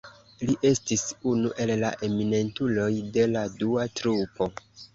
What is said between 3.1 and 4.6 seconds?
de la dua trupo.